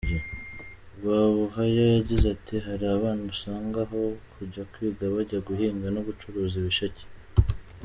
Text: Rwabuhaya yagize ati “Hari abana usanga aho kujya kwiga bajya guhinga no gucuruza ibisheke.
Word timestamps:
Rwabuhaya 0.97 1.83
yagize 1.95 2.25
ati 2.35 2.55
“Hari 2.65 2.85
abana 2.95 3.23
usanga 3.33 3.77
aho 3.85 4.01
kujya 4.33 4.63
kwiga 4.71 5.03
bajya 5.13 5.39
guhinga 5.47 5.87
no 5.95 6.01
gucuruza 6.07 6.55
ibisheke. 6.61 7.03